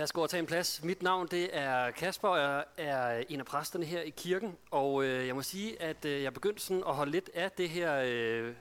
[0.00, 0.84] Værsgo at tage en plads.
[0.84, 4.56] Mit navn det er Kasper, og jeg er en af præsterne her i kirken.
[4.70, 7.68] Og øh, jeg må sige, at øh, jeg begyndte sådan at holde lidt af det
[7.68, 8.54] her øh,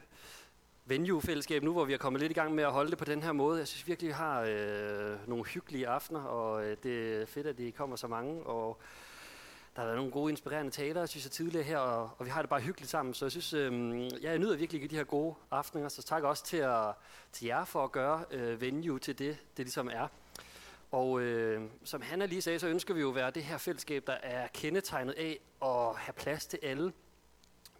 [0.86, 3.24] venue-fællesskab nu, hvor vi er kommet lidt i gang med at holde det på den
[3.24, 3.60] her måde.
[3.60, 7.58] Jeg synes virkelig, vi har øh, nogle hyggelige aftener, og øh, det er fedt, at
[7.58, 8.44] de kommer så mange.
[8.44, 8.78] Og
[9.76, 12.42] der har været nogle gode, inspirerende talere, synes jeg, tidligere her, og, og vi har
[12.42, 13.14] det bare hyggeligt sammen.
[13.14, 16.58] Så jeg synes, øh, jeg nyder virkelig de her gode aftener, så tak også til,
[16.58, 16.94] at,
[17.32, 20.08] til jer for at gøre øh, venue til det, det ligesom er.
[20.92, 24.08] Og øh, som Hanna lige sagde, så ønsker vi jo at være det her fællesskab,
[24.08, 26.94] der er kendetegnet af at have plads til alle.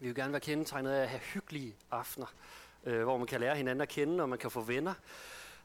[0.00, 2.34] Vi vil gerne være kendetegnet af at have hyggelige aftener,
[2.84, 4.94] øh, hvor man kan lære hinanden at kende, og man kan få venner.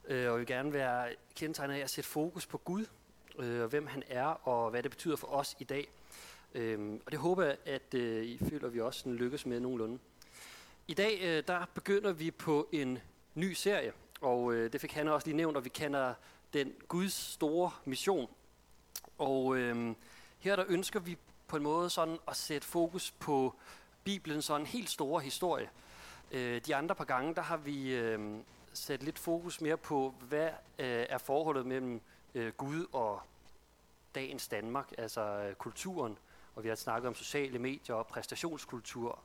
[0.08, 2.85] Øh, og vi vil gerne være kendetegnet af at sætte fokus på Gud,
[3.40, 5.88] øh, og hvem han er, og hvad det betyder for os i dag.
[6.54, 9.59] Øh, og det håber jeg, at øh, I føler, at vi også sådan lykkes med
[9.59, 9.99] nogenlunde.
[10.88, 12.99] I dag øh, der begynder vi på en
[13.34, 16.13] ny serie, og øh, det fik han også lige nævnt, og vi kender
[16.55, 18.29] den Guds store mission.
[19.17, 19.95] Og øh,
[20.39, 23.55] her der ønsker vi på en måde sådan at sætte fokus på
[24.03, 25.70] Bibelens sådan helt store historie.
[26.31, 28.37] Øh, de andre par gange, der har vi øh,
[28.73, 32.01] sat lidt fokus mere på, hvad øh, er forholdet mellem
[32.35, 33.21] øh, Gud og
[34.15, 36.17] dagens Danmark, altså øh, kulturen.
[36.55, 39.19] Og vi har snakket om sociale medier og præstationskultur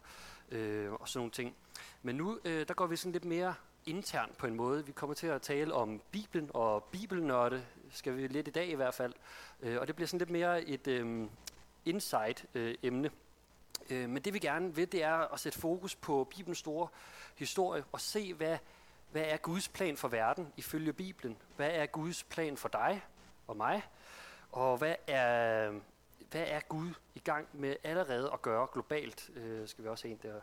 [0.48, 1.56] øh, og sådan nogle ting.
[2.02, 3.54] Men nu øh, der går vi sådan lidt mere
[3.90, 4.86] internt på en måde.
[4.86, 8.74] Vi kommer til at tale om Bibelen og bibelnørde, skal vi lidt i dag i
[8.74, 9.12] hvert fald.
[9.60, 11.28] Øh, og det bliver sådan lidt mere et øhm, øh,
[11.84, 13.10] insight-emne.
[13.90, 16.88] Øh, men det vi gerne vil, det er at sætte fokus på Bibelens store
[17.36, 18.58] historie og se, hvad,
[19.12, 21.36] hvad er Guds plan for verden ifølge Bibelen?
[21.56, 23.04] Hvad er Guds plan for dig
[23.46, 23.82] og mig?
[24.52, 25.70] Og hvad er,
[26.30, 29.30] hvad er Gud i gang med allerede at gøre globalt?
[29.34, 30.40] Øh, skal vi også ind en der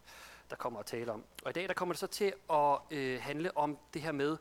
[0.49, 1.23] der kommer at tale om.
[1.43, 4.37] Og i dag der kommer det så til at øh, handle om det her med,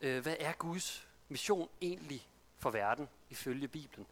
[0.00, 4.06] øh, hvad er Guds mission egentlig for verden ifølge Bibelen.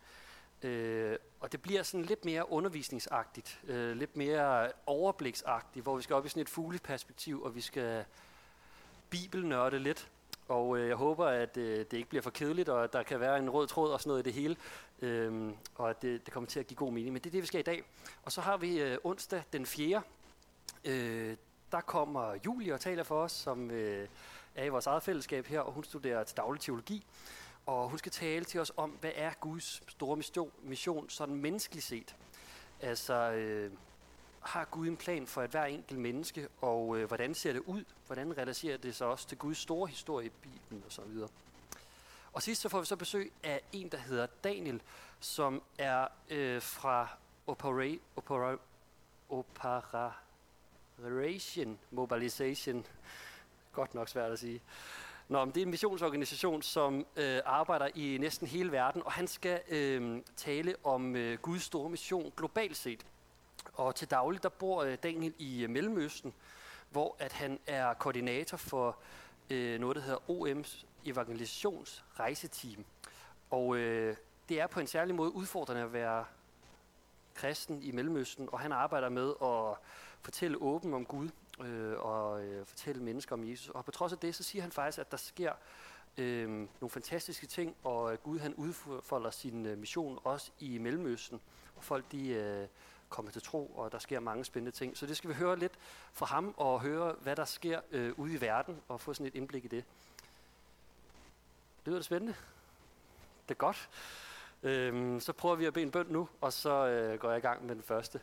[0.62, 6.16] Øh, og det bliver sådan lidt mere undervisningsagtigt, øh, lidt mere overbliksagtigt, hvor vi skal
[6.16, 8.04] op i sådan et fugleperspektiv, og vi skal
[9.10, 10.08] bibelnørde lidt.
[10.48, 13.20] Og øh, jeg håber, at øh, det ikke bliver for kedeligt, og at der kan
[13.20, 14.56] være en rød tråd og sådan noget i det hele,
[15.02, 17.12] øh, og at det, det kommer til at give god mening.
[17.12, 17.82] Men det er det, vi skal i dag.
[18.22, 20.02] Og så har vi øh, onsdag den 4
[20.84, 21.36] øh,
[21.72, 24.08] der kommer Julie og taler for os, som øh,
[24.54, 27.06] er i vores eget fællesskab her, og hun studerer til daglig teologi.
[27.66, 31.86] Og hun skal tale til os om, hvad er Guds store mission, mission sådan menneskeligt
[31.86, 32.16] set?
[32.80, 33.72] Altså, øh,
[34.40, 37.84] har Gud en plan for et hver enkelt menneske, og øh, hvordan ser det ud?
[38.06, 41.28] Hvordan relaterer det sig også til Guds store historie i Bibelen og så videre?
[42.32, 44.82] Og sidst så får vi så besøg af en, der hedder Daniel,
[45.20, 47.08] som er øh, fra
[47.46, 48.56] Opera, Opera,
[49.28, 50.12] Opera,
[50.98, 52.86] Operation Mobilization.
[53.72, 54.62] Godt nok svært at sige.
[55.28, 59.26] Nå, men det er en missionsorganisation, som øh, arbejder i næsten hele verden, og han
[59.26, 63.06] skal øh, tale om øh, Guds store mission globalt set.
[63.74, 66.34] Og til daglig, der bor øh, Daniel i øh, Mellemøsten,
[66.90, 68.96] hvor at han er koordinator for
[69.50, 72.84] øh, noget, der hedder OM's evangelisationsrejseteam.
[73.50, 74.16] Og øh,
[74.48, 76.24] det er på en særlig måde udfordrende at være
[77.34, 79.76] kristen i Mellemøsten, og han arbejder med at
[80.24, 81.28] fortælle åben om Gud
[81.60, 83.68] øh, og øh, fortælle mennesker om Jesus.
[83.68, 85.52] Og på trods af det, så siger han faktisk, at der sker
[86.18, 91.40] øh, nogle fantastiske ting, og øh, Gud han udfolder sin øh, mission også i Mellemøsten,
[91.76, 92.68] og folk de øh,
[93.08, 94.96] kommer til tro, og der sker mange spændende ting.
[94.96, 95.72] Så det skal vi høre lidt
[96.12, 99.34] fra ham, og høre, hvad der sker øh, ude i verden, og få sådan et
[99.34, 99.84] indblik i det.
[101.84, 102.34] Lyder det spændende?
[103.48, 103.90] Det er godt.
[104.62, 107.40] Øhm, så prøver vi at bede en bøn nu, og så øh, går jeg i
[107.40, 108.20] gang med den første.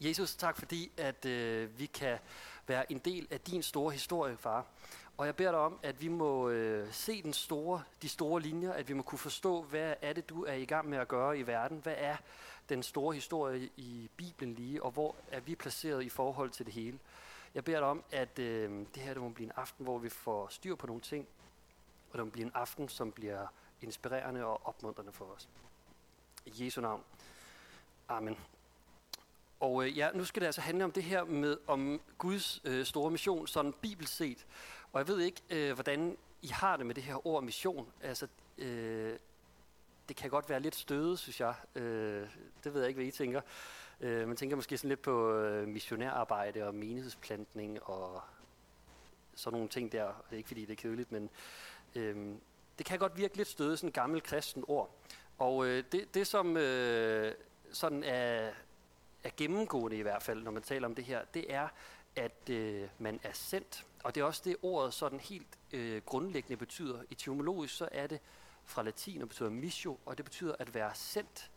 [0.00, 2.18] Jesus, tak fordi, at øh, vi kan
[2.66, 4.66] være en del af din store historie, far.
[5.16, 8.72] Og jeg beder dig om, at vi må øh, se den store, de store linjer,
[8.72, 11.38] at vi må kunne forstå, hvad er det, du er i gang med at gøre
[11.38, 11.78] i verden?
[11.78, 12.16] Hvad er
[12.68, 16.74] den store historie i Bibelen lige, og hvor er vi placeret i forhold til det
[16.74, 16.98] hele?
[17.54, 20.08] Jeg beder dig om, at øh, det her det må blive en aften, hvor vi
[20.08, 21.26] får styr på nogle ting,
[22.12, 23.46] og det må blive en aften, som bliver
[23.80, 25.48] inspirerende og opmuntrende for os.
[26.46, 27.02] I Jesu navn.
[28.08, 28.36] Amen.
[29.60, 32.84] Og øh, ja, nu skal det altså handle om det her med om Guds øh,
[32.86, 34.46] store mission, sådan bibelset.
[34.92, 37.92] Og jeg ved ikke, øh, hvordan I har det med det her ord mission.
[38.02, 38.28] Altså,
[38.58, 39.18] øh,
[40.08, 41.54] det kan godt være lidt stødet, synes jeg.
[41.74, 42.28] Øh,
[42.64, 43.40] det ved jeg ikke, hvad I tænker.
[44.00, 48.22] Øh, man tænker måske sådan lidt på øh, missionærarbejde og menighedsplantning og
[49.34, 50.06] sådan nogle ting der.
[50.06, 51.30] Det er ikke fordi, det er kedeligt, men
[51.94, 52.34] øh,
[52.78, 54.94] det kan godt virke lidt stødet, sådan en gammel kristen ord.
[55.38, 57.34] Og øh, det, det, som øh,
[57.72, 58.50] sådan er
[59.24, 61.68] er gennemgående i hvert fald, når man taler om det her, det er,
[62.16, 63.86] at øh, man er sendt.
[64.04, 67.02] Og det er også det ordet sådan helt øh, grundlæggende betyder.
[67.10, 68.20] Etymologisk så er det
[68.64, 71.50] fra latin og betyder missio, og det betyder at være sendt.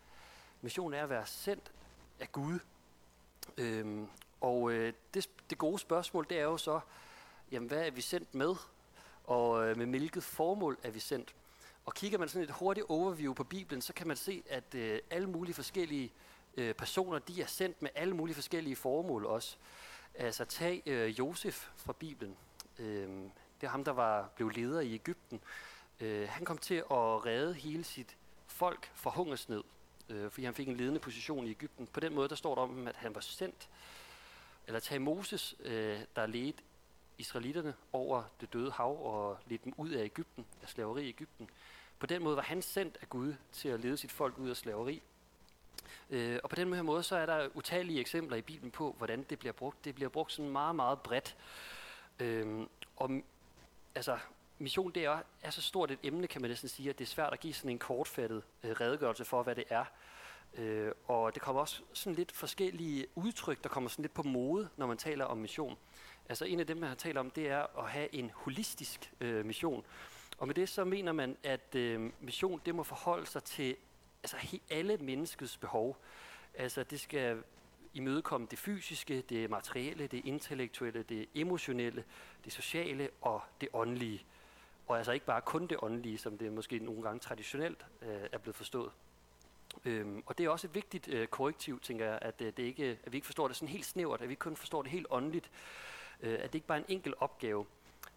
[0.62, 1.72] Mission er at være sendt
[2.20, 2.60] af Gud.
[3.58, 4.08] Øhm,
[4.42, 6.80] og øh, det, det gode spørgsmål, det er jo så,
[7.52, 8.56] jamen hvad er vi sendt med?
[9.24, 11.36] Og øh, med hvilket formål er vi sendt?
[11.86, 15.00] Og kigger man sådan et hurtigt overview på Bibelen, så kan man se, at øh,
[15.10, 19.58] alle mulige forskellige øh, øh, personer, de er sendt med alle mulige forskellige formål også.
[20.16, 22.38] Altså tag øh, Josef fra Bibelen.
[22.80, 23.10] Øh,
[23.62, 25.42] det er ham, der var blev leder i Ægypten.
[26.00, 28.18] Øh, han kom til at redde hele sit
[28.48, 29.64] folk fra hungersnød,
[30.10, 31.88] øh, fordi han fik en ledende position i Ægypten.
[31.88, 33.70] På den måde, der står der om, at han var sendt.
[34.68, 36.64] Eller tag Moses, øh, der ledte
[37.18, 41.50] israelitterne over det døde hav og ledte dem ud af Ægypten, af slaveri i Ægypten.
[42.00, 44.58] På den måde var han sendt af Gud til at lede sit folk ud af
[44.58, 45.02] slaveri.
[46.10, 49.26] Øh, og på den her måde, så er der utallige eksempler i Bibelen på, hvordan
[49.30, 49.86] det bliver brugt.
[49.86, 51.38] Det bliver brugt sådan meget, meget bredt.
[52.20, 53.12] Øh, og
[53.96, 54.18] altså,
[54.58, 57.10] mission det er, er så stort et emne, kan man næsten sige, at det er
[57.10, 59.86] svært at give sådan en kortfattet øh, redegørelse for, hvad det er.
[60.58, 64.70] Øh, og det kommer også sådan lidt forskellige udtryk, der kommer sådan lidt på mode,
[64.78, 65.78] når man taler om mission.
[66.30, 69.46] Altså en af dem, man har talt om, det er at have en holistisk øh,
[69.46, 69.86] mission.
[70.38, 73.76] Og med det så mener man, at øh, mission det må forholde sig til
[74.24, 75.98] altså, alle menneskets behov.
[76.54, 77.44] Altså det skal
[77.94, 82.04] imødekomme det fysiske, det materielle, det intellektuelle, det emotionelle,
[82.46, 84.26] det sociale og det åndelige.
[84.88, 88.38] Og altså ikke bare kun det åndelige, som det måske nogle gange traditionelt øh, er
[88.38, 88.92] blevet forstået.
[89.86, 93.00] Øhm, og det er også et vigtigt øh, korrektiv, tænker jeg, at, øh, det ikke,
[93.06, 95.52] at vi ikke forstår det sådan helt snævert, at vi kun forstår det helt åndeligt,
[96.22, 97.66] øh, at det ikke bare er en enkel opgave.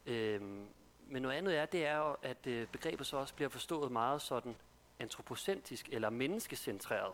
[0.06, 0.66] Øhm,
[1.08, 4.56] men noget andet er, det er at øh, begrebet så også bliver forstået meget sådan
[4.98, 7.12] antropocentrisk eller menneskecentreret.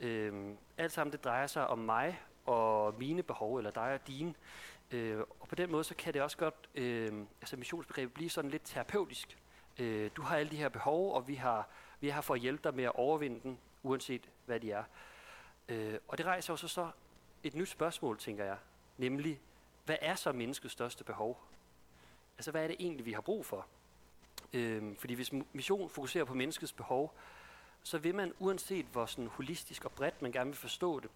[0.00, 4.34] Øhm, alt sammen det drejer sig om mig og mine behov, eller dig og dine.
[4.90, 8.50] Øh, og på den måde, så kan det også godt, øh, altså missionsbegrebet blive sådan
[8.50, 9.38] lidt terapeutisk.
[9.78, 11.68] Øh, du har alle de her behov, og vi har,
[12.00, 14.84] vi er her for at hjælpe dig med at overvinde dem, uanset hvad de er.
[15.68, 16.90] Øh, og det rejser jo så, så
[17.42, 18.56] et nyt spørgsmål, tænker jeg,
[18.98, 19.40] nemlig,
[19.84, 21.40] hvad er så menneskets største behov?
[22.38, 23.66] Altså, hvad er det egentlig, vi har brug for?
[24.52, 27.14] Øh, fordi hvis mission fokuserer på menneskets behov,
[27.82, 31.10] så vil man, uanset hvor sådan holistisk og bredt man gerne vil forstå det,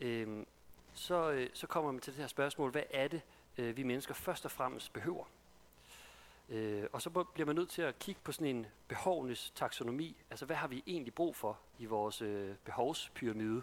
[0.00, 0.46] øh,
[0.94, 3.22] så, øh, så kommer man til det her spørgsmål, hvad er det,
[3.58, 5.24] øh, vi mennesker først og fremmest behøver?
[6.48, 10.16] Øh, og så bliver man nødt til at kigge på sådan en behovenes taksonomi.
[10.30, 13.62] Altså, hvad har vi egentlig brug for i vores øh, behovspyramide?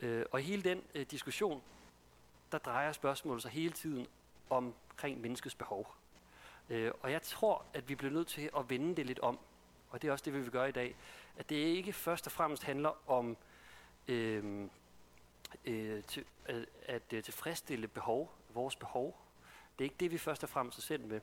[0.00, 1.62] Øh, og i hele den øh, diskussion,
[2.52, 4.06] der drejer spørgsmålet sig hele tiden
[4.50, 5.94] omkring menneskets behov.
[6.70, 9.38] Øh, og jeg tror, at vi bliver nødt til at vende det lidt om.
[9.90, 10.96] Og det er også det, vi vil gøre i dag.
[11.36, 13.36] At det ikke først og fremmest handler om
[14.08, 14.68] øh,
[15.64, 19.18] øh, til, øh, at, at tilfredsstille behov, vores behov.
[19.78, 21.20] Det er ikke det, vi først og fremmest er sendt med.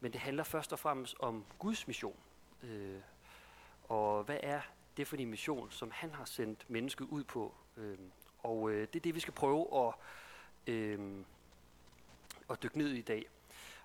[0.00, 2.16] Men det handler først og fremmest om Guds mission.
[2.62, 3.00] Øh,
[3.88, 4.60] og hvad er
[4.96, 7.54] det for en mission, som han har sendt mennesket ud på?
[7.76, 7.98] Øh,
[8.38, 9.94] og øh, det er det, vi skal prøve at,
[10.66, 11.24] øh,
[12.50, 13.26] at dykke ned i i dag.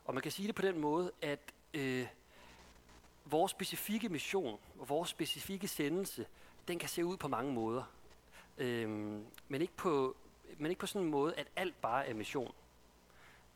[0.05, 1.39] Og man kan sige det på den måde, at
[1.73, 2.07] øh,
[3.25, 6.25] vores specifikke mission, og vores specifikke sendelse,
[6.67, 7.83] den kan se ud på mange måder.
[8.57, 8.89] Øh,
[9.47, 10.15] men, ikke på,
[10.57, 12.53] men ikke på sådan en måde, at alt bare er mission.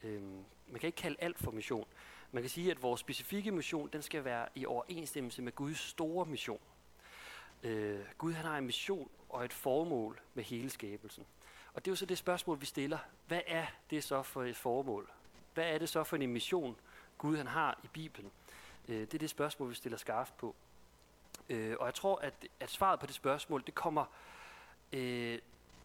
[0.03, 0.21] Øh,
[0.67, 1.85] man kan ikke kalde alt for mission.
[2.31, 6.25] Man kan sige, at vores specifikke mission, den skal være i overensstemmelse med Guds store
[6.25, 6.59] mission.
[7.63, 11.25] Øh, Gud han har en mission og et formål med hele skabelsen.
[11.73, 12.97] Og det er jo så det spørgsmål, vi stiller.
[13.27, 15.11] Hvad er det så for et formål?
[15.53, 16.75] Hvad er det så for en mission,
[17.17, 18.31] Gud han har i Bibelen?
[18.87, 20.55] Øh, det er det spørgsmål, vi stiller skarpt på.
[21.49, 24.05] Øh, og jeg tror, at, at svaret på det spørgsmål, det kommer,
[24.93, 25.39] øh,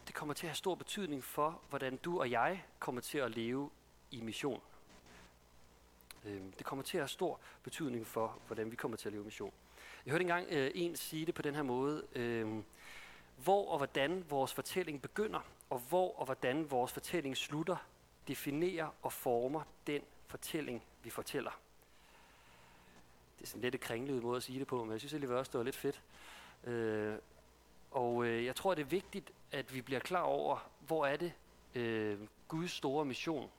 [0.06, 3.30] det kommer til at have stor betydning for, hvordan du og jeg kommer til at
[3.30, 3.70] leve
[4.10, 4.60] i mission.
[6.24, 9.22] Øh, det kommer til at have stor betydning for, hvordan vi kommer til at leve
[9.22, 9.52] i mission.
[10.06, 12.06] Jeg hørte engang øh, en sige det på den her måde.
[12.14, 12.62] Øh,
[13.36, 15.40] hvor og hvordan vores fortælling begynder,
[15.70, 17.76] og hvor og hvordan vores fortælling slutter,
[18.28, 21.50] definerer og former den fortælling, vi fortæller.
[23.38, 25.36] Det er sådan lidt et kringlet måde at sige det på, men jeg synes alligevel
[25.38, 26.02] også, det var lidt fedt.
[26.64, 27.18] Øh,
[27.90, 31.32] og øh, jeg tror, det er vigtigt, at vi bliver klar over, hvor er det
[31.74, 33.50] øh, Guds store mission?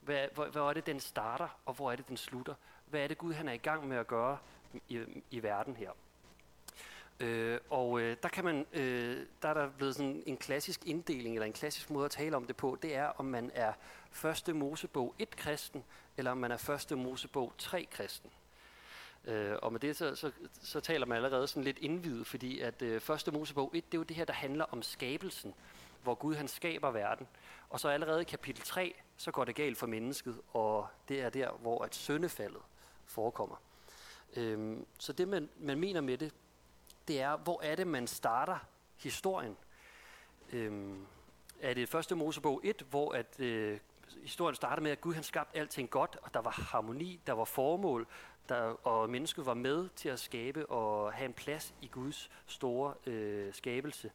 [0.00, 2.54] Hvad, hvor, hvor er det, den starter, og hvor er det, den slutter?
[2.86, 4.38] Hvad er det, Gud han er i gang med at gøre
[4.88, 5.90] i, i verden her?
[7.22, 11.34] Øh, og øh, der kan man, øh, der er der blevet sådan en klassisk inddeling,
[11.34, 13.72] eller en klassisk måde at tale om det på, det er, om man er
[14.10, 15.84] første Mosebog 1 kristen,
[16.16, 18.30] eller om man er første Mosebog 3 kristen.
[19.24, 20.30] Øh, og med det så, så,
[20.62, 23.98] så taler man allerede sådan lidt indvidet, fordi at øh, første Mosebog 1, det er
[23.98, 25.54] jo det her, der handler om skabelsen,
[26.02, 27.26] hvor Gud han skaber verden.
[27.68, 31.30] Og så allerede i kapitel 3, så går det galt for mennesket, og det er
[31.30, 32.62] der, hvor at syndefaldet
[33.06, 33.56] forekommer.
[34.36, 36.32] Øhm, så det, man, man mener med det,
[37.08, 38.58] det er, hvor er det, man starter
[38.96, 39.56] historien?
[40.52, 41.06] Øhm,
[41.60, 43.78] er det første Mosebog 1, hvor at, øh,
[44.22, 47.44] historien starter med, at Gud han skabte alting godt, og der var harmoni, der var
[47.44, 48.06] formål,
[48.48, 52.94] der, og mennesket var med til at skabe og have en plads i Guds store
[53.06, 54.10] øh, skabelse.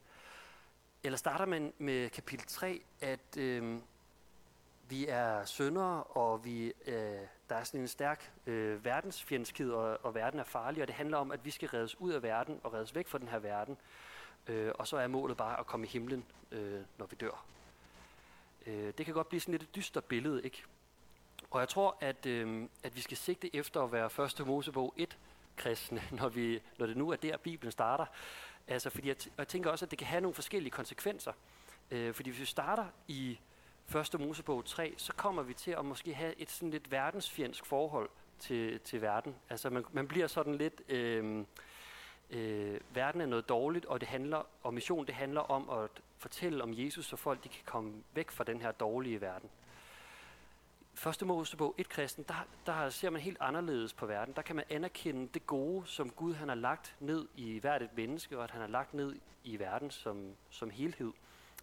[1.04, 3.80] Eller starter man med kapitel 3, at øh,
[4.90, 10.16] vi er syndere, og vi, øh, der er sådan en stærk øh, verdensfjendskhed, og, og
[10.16, 12.74] verden er farlig, og det handler om, at vi skal reddes ud af verden og
[12.74, 13.78] reddes væk fra den her verden.
[14.48, 17.46] Øh, og så er målet bare at komme i himlen, øh, når vi dør.
[18.66, 20.64] Øh, det kan godt blive sådan lidt et dystert billede, ikke?
[21.52, 25.18] Og jeg tror, at, øh, at vi skal sigte efter at være første Mosebog 1
[25.56, 28.06] kristne, når, vi, når det nu er der, Bibelen starter.
[28.68, 31.34] Altså, fordi jeg, jeg tænker også, at det kan have nogle forskellige konsekvenser.
[31.92, 33.40] Øh, fordi hvis vi starter i
[33.88, 38.10] første Mosebog 3, så kommer vi til at måske have et sådan lidt verdensfjendsk forhold
[38.40, 39.36] til, til verden.
[39.50, 40.82] Altså, man, man bliver sådan lidt...
[40.90, 41.46] Øh,
[42.30, 46.64] øh, verden er noget dårligt, og det handler, og mission det handler om at fortælle
[46.64, 49.50] om Jesus, så folk de kan komme væk fra den her dårlige verden.
[50.94, 54.34] Første Mosebog, 1 kristen, der, der ser man helt anderledes på verden.
[54.36, 57.90] Der kan man anerkende det gode, som Gud han har lagt ned i hvert et
[57.96, 61.12] menneske, og at han har lagt ned i verden som, som helhed.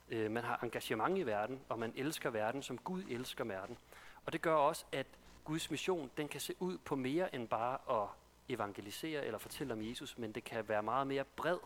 [0.08, 3.78] Øh, man har engagement i verden, og man elsker verden, som Gud elsker verden.
[4.26, 5.06] Og det gør også, at
[5.44, 8.08] Guds mission, den kan se ud på mere end bare at
[8.48, 11.58] evangelisere eller fortælle om Jesus, men det kan være meget mere bred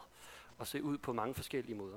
[0.59, 1.97] og se ud på mange forskellige måder.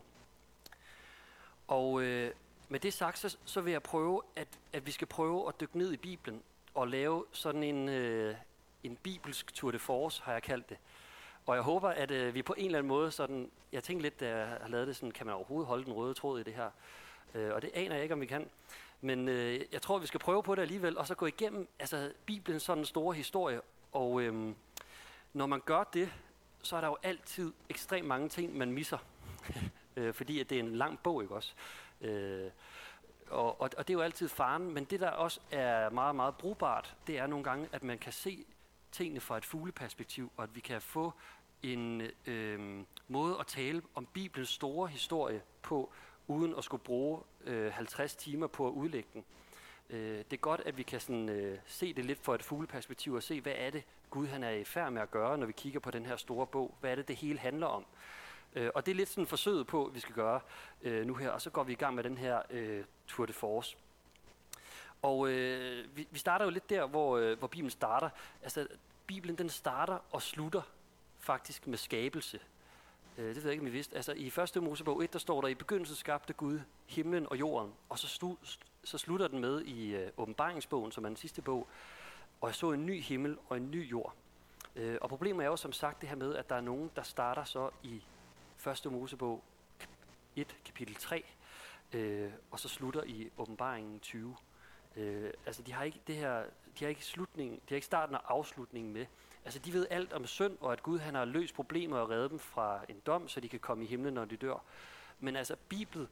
[1.68, 2.32] Og øh,
[2.70, 5.78] med det sagt, så, så vil jeg prøve, at, at vi skal prøve at dykke
[5.78, 6.44] ned i Bibelen
[6.74, 8.36] og lave sådan en, øh,
[8.84, 10.78] en bibelsk tour de force, har jeg kaldt det.
[11.46, 14.20] Og jeg håber, at øh, vi på en eller anden måde sådan, jeg tænkte lidt,
[14.20, 16.54] da jeg har lavet det sådan, kan man overhovedet holde den røde tråd i det
[16.54, 16.70] her?
[17.36, 18.50] Øh, og det aner jeg ikke, om vi kan.
[19.02, 22.12] Men øh, jeg tror, vi skal prøve på det alligevel, og så gå igennem altså,
[22.26, 23.62] Bibelens sådan store historie.
[23.92, 24.54] Og øh,
[25.34, 26.14] når man gør det,
[26.62, 28.98] så er der jo altid ekstremt mange ting, man misser.
[29.96, 31.54] øh, fordi at det er en lang bog, ikke også?
[32.02, 32.52] Øh,
[33.30, 36.36] og, og, og det er jo altid faren, men det der også er meget, meget
[36.36, 38.46] brugbart, det er nogle gange, at man kan se
[38.92, 41.14] tingene fra et fugleperspektiv, og at vi kan få
[41.64, 45.92] en øh, måde at tale om Bibelens store historie på,
[46.28, 49.24] uden at skulle bruge øh, 50 timer på at udlægge den.
[49.90, 53.14] Øh, det er godt, at vi kan sådan, øh, se det lidt fra et fugleperspektiv
[53.14, 55.52] og se, hvad er det, Gud han er i færd med at gøre, når vi
[55.52, 56.76] kigger på den her store bog.
[56.80, 57.86] Hvad er det, det hele handler om?
[58.56, 60.40] Øh, og det er lidt sådan forsøget på, at vi skal gøre
[60.82, 63.34] øh, nu her, og så går vi i gang med den her øh, Tour de
[63.34, 63.78] Force.
[65.02, 68.10] Og øh, vi, vi starter jo lidt der, hvor, øh, hvor Bibelen starter.
[68.44, 68.68] Altså,
[69.08, 70.62] Bibelen den starter og slutter
[71.20, 72.40] faktisk med skabelse.
[73.18, 73.96] Øh, det ved jeg ikke, om I vidste.
[73.96, 74.64] Altså, i 1.
[74.64, 77.74] Mosebog 1, der står der, i begyndelsen skabte Gud himlen og jorden.
[77.90, 78.36] Og så, slu,
[78.84, 81.68] så slutter den med i øh, åbenbaringsbogen, som er den sidste bog.
[82.42, 84.14] Og jeg så en ny himmel og en ny jord.
[84.76, 87.04] Øh, og problemet er jo som sagt det her med, at der er nogen, der
[87.04, 88.04] starter så i
[88.86, 88.92] 1.
[88.92, 89.44] Mosebog
[90.36, 91.24] 1, kapitel 3,
[91.94, 94.36] øh, og så slutter i åbenbaringen 20.
[94.96, 96.44] Øh, altså de har ikke det her,
[96.80, 99.06] de har ikke slutningen, de har ikke starten og afslutningen med.
[99.46, 102.32] Altså de ved alt om synd, og at Gud han har løst problemer og reddet
[102.32, 104.64] dem fra en dom, så de kan komme i himlen, når de dør.
[105.20, 106.08] Men altså Bibel,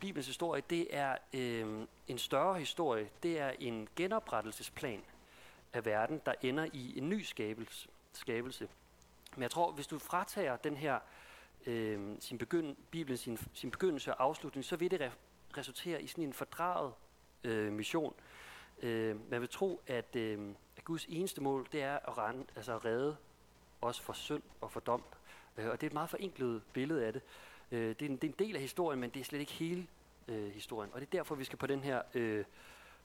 [0.00, 3.10] Bibelens historie, det er øh, en større historie.
[3.22, 5.02] Det er en genoprettelsesplan
[5.72, 7.88] af verden, der ender i en ny skabelse.
[8.12, 8.68] skabelse.
[9.34, 10.98] Men jeg tror, hvis du fratager den her
[11.66, 16.06] øh, sin begynd, Bibelen sin, sin begyndelse og afslutning, så vil det re- resultere i
[16.06, 16.92] sådan en fordraget
[17.44, 18.14] øh, mission.
[18.82, 22.74] Øh, man vil tro, at, øh, at Guds eneste mål, det er at, rende, altså
[22.74, 23.16] at redde
[23.82, 25.02] os for synd og for dom.
[25.56, 27.22] Øh, og det er et meget forenklet billede af det.
[27.70, 29.52] Øh, det, er en, det er en del af historien, men det er slet ikke
[29.52, 29.86] hele
[30.28, 30.90] øh, historien.
[30.92, 32.44] Og det er derfor, vi skal på den her øh,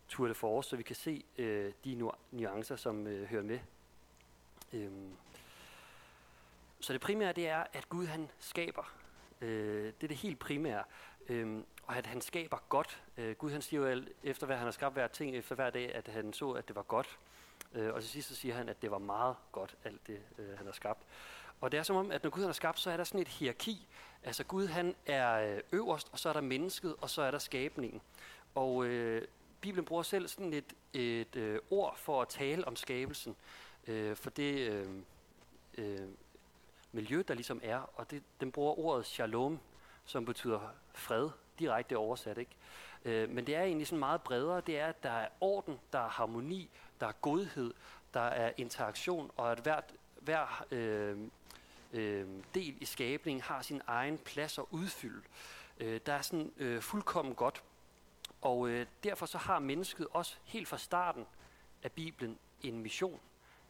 [0.08, 3.60] tour de force, så vi kan se øh, de nu- nuancer, som øh, hører med.
[4.74, 4.91] Øh,
[6.79, 8.93] så det primære, det er, at Gud han skaber.
[9.41, 10.84] Øh, det er det helt primære.
[11.29, 13.03] Øh, og at han skaber godt.
[13.17, 15.95] Øh, Gud han siger jo, efter hvad han har skabt hver ting, efter hver dag,
[15.95, 17.19] at han så, at det var godt.
[17.74, 20.57] Øh, og til sidst så siger han, at det var meget godt, alt det, øh,
[20.57, 21.03] han har skabt.
[21.62, 23.21] Og det er som om, at når Gud han har skabt, så er der sådan
[23.21, 23.88] et hierarki.
[24.24, 27.38] Altså Gud han er øh, øverst, og så er der mennesket, og så er der
[27.38, 28.01] skabningen.
[28.55, 29.27] Og øh,
[29.62, 33.36] Bibelen bruger selv sådan et, et øh, ord for at tale om skabelsen.
[33.88, 34.88] Øh, for det øh,
[35.77, 36.07] øh,
[36.91, 37.77] miljø, der ligesom er.
[37.95, 39.59] Og det, den bruger ordet shalom,
[40.09, 40.59] som betyder
[40.93, 42.37] fred, direkte oversat.
[42.37, 42.55] ikke.
[43.05, 44.61] Øh, men det er egentlig sådan meget bredere.
[44.61, 47.73] Det er, at der er orden, der er harmoni, der er godhed,
[48.13, 51.17] der er interaktion, og at hvert, hver øh,
[51.93, 55.21] øh, del i skabningen har sin egen plads og udfylde.
[55.79, 57.63] Øh, der er sådan øh, fuldkommen godt.
[58.41, 61.25] Og øh, derfor så har mennesket også helt fra starten
[61.83, 63.19] af Bibelen en mission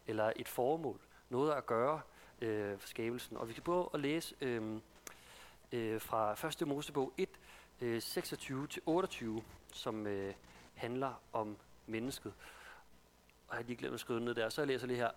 [0.06, 1.00] eller et formål.
[1.28, 2.00] noget at gøre
[2.40, 3.36] øh, for skabelsen.
[3.36, 4.80] Og vi kan prøve at læse øh,
[5.72, 6.68] øh, fra 1.
[6.68, 7.28] Mosebog 1,
[7.80, 10.34] øh, 26-28, som øh,
[10.74, 12.32] handler om mennesket.
[13.48, 15.10] Og jeg har lige glemt at skrive ned der, så jeg læser lige her.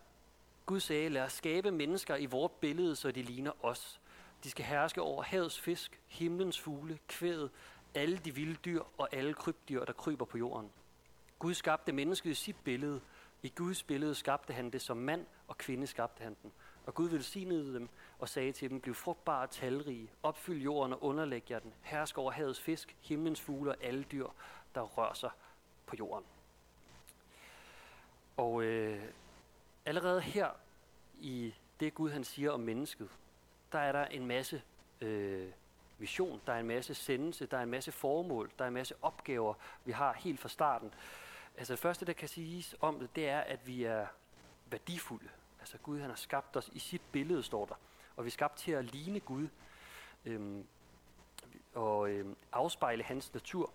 [0.65, 3.99] Gud sagde, lad os skabe mennesker i vort billede, så de ligner os.
[4.43, 7.51] De skal herske over havets fisk, himlens fugle, kvædet,
[7.95, 10.71] alle de vilde dyr og alle krybdyr, der kryber på jorden.
[11.39, 13.01] Gud skabte mennesket i sit billede.
[13.43, 16.51] I Guds billede skabte han det som mand, og kvinde skabte han dem.
[16.85, 17.89] Og Gud velsignede dem
[18.23, 22.17] og sagde til dem, bliv frugtbare og talrige, opfyld jorden og underlæg jer den, hersk
[22.17, 24.27] over havets fisk, himlens fugle og alle dyr,
[24.75, 25.29] der rører sig
[25.85, 26.25] på jorden.
[28.37, 29.03] Og øh,
[29.85, 30.49] allerede her
[31.19, 33.09] i det Gud han siger om mennesket,
[33.71, 34.61] der er der en masse
[35.01, 35.47] øh,
[35.97, 38.95] mission, der er en masse sendelse, der er en masse formål, der er en masse
[39.01, 39.53] opgaver,
[39.85, 40.93] vi har helt fra starten.
[41.57, 44.07] Altså det første, der kan siges om det, det er, at vi er
[44.65, 45.29] værdifulde.
[45.59, 47.75] Altså Gud han har skabt os i sit billede, står der.
[48.15, 49.47] Og vi er skabt til at ligne Gud
[50.25, 50.65] øhm,
[51.73, 53.73] og øhm, afspejle hans natur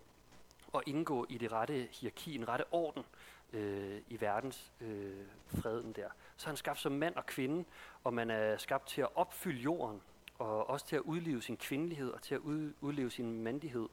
[0.72, 3.04] og indgå i det rette hierarki, en rette orden
[3.52, 6.08] øh, i verdens øh, freden der.
[6.36, 7.64] Så er han skabt som mand og kvinde,
[8.04, 10.02] og man er skabt til at opfylde jorden,
[10.38, 13.88] og også til at udleve sin kvindelighed og til at ud, udleve sin mandighed.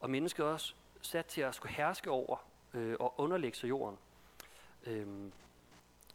[0.00, 2.36] Og mennesket er også sat til at skulle herske over
[2.74, 3.98] øh, og underlægge sig jorden.
[4.86, 5.32] Øhm,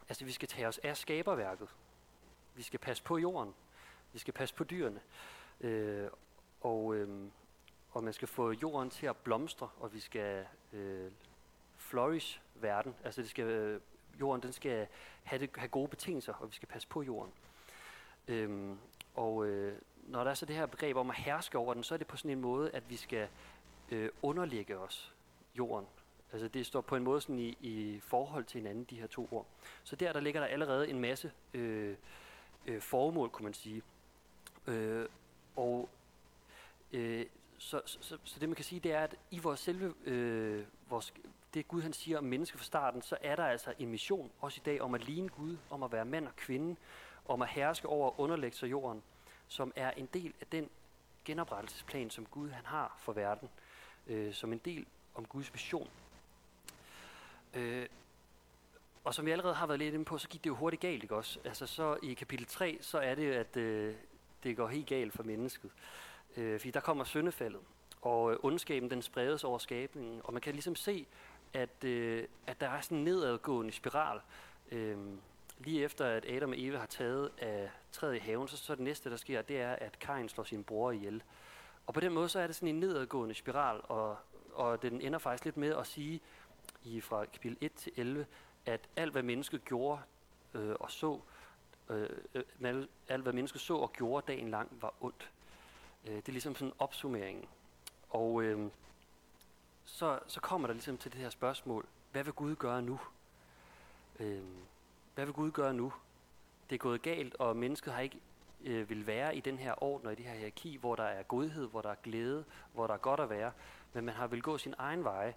[0.09, 1.69] altså vi skal tage os af skaberværket.
[2.55, 3.53] Vi skal passe på jorden.
[4.13, 4.99] Vi skal passe på dyrene.
[5.61, 6.07] Øh,
[6.61, 7.27] og, øh,
[7.91, 11.11] og man skal få jorden til at blomstre, og vi skal øh,
[11.77, 12.95] flourish verden.
[13.03, 13.81] Altså det skal, øh,
[14.19, 14.87] jorden den skal
[15.23, 17.33] have, det, have gode betingelser, og vi skal passe på jorden.
[18.27, 18.77] Øhm,
[19.15, 19.77] og øh,
[20.07, 22.07] når der er så det her begreb om at herske over den, så er det
[22.07, 23.27] på sådan en måde, at vi skal
[23.91, 25.13] øh, underlægge os
[25.57, 25.87] jorden.
[26.31, 29.27] Altså det står på en måde sådan i, i forhold til hinanden, de her to
[29.31, 29.45] ord.
[29.83, 31.95] Så der, der ligger der allerede en masse øh,
[32.67, 33.81] øh, formål, kunne man sige.
[34.67, 35.05] Øh,
[35.55, 35.89] og
[36.91, 37.25] øh,
[37.57, 41.13] så, så, så det man kan sige, det er, at i vores selve, øh, vores,
[41.53, 44.59] det Gud han siger om mennesker fra starten, så er der altså en mission, også
[44.61, 46.75] i dag, om at ligne Gud, om at være mand og kvinde,
[47.25, 49.03] om at herske over og underlægge sig jorden,
[49.47, 50.69] som er en del af den
[51.25, 53.49] genoprettelsesplan, som Gud han har for verden,
[54.07, 55.89] øh, som en del om Guds mission.
[57.53, 57.87] Øh,
[59.03, 61.03] og som vi allerede har været lidt inde på, så gik det jo hurtigt galt,
[61.03, 61.39] ikke også?
[61.45, 63.95] Altså så i kapitel 3, så er det, at øh,
[64.43, 65.71] det går helt galt for mennesket.
[66.37, 67.61] Øh, fordi der kommer syndefaldet,
[68.01, 71.05] og øh, ondskaben den spredes over skabningen, og man kan ligesom se,
[71.53, 74.19] at, øh, at der er sådan en nedadgående spiral.
[74.71, 74.97] Øh,
[75.59, 78.83] lige efter at Adam og Eva har taget af træet i haven, så, så det
[78.83, 81.23] næste, der sker, det er, at Kain slår sin bror ihjel.
[81.87, 84.17] Og på den måde, så er det sådan en nedadgående spiral, og,
[84.53, 86.21] og den ender faktisk lidt med at sige,
[86.83, 88.25] i fra kapitel 1 til 11,
[88.65, 90.01] at alt hvad mennesket gjorde
[90.53, 91.19] øh, og så,
[91.89, 95.29] øh, øh alt hvad mennesket så og gjorde dagen lang, var ondt.
[96.07, 97.49] Øh, det er ligesom sådan en opsummering.
[98.09, 98.69] Og øh,
[99.85, 102.99] så, så kommer der ligesom til det her spørgsmål, hvad vil Gud gøre nu?
[104.19, 104.43] Øh,
[105.15, 105.93] hvad vil Gud gøre nu?
[106.69, 108.19] Det er gået galt, og mennesket har ikke
[108.63, 111.23] øh, vil være i den her orden og i det her hierarki, hvor der er
[111.23, 113.51] godhed, hvor der er glæde, hvor der er godt at være,
[113.93, 115.33] men man har vil gå sin egen vej.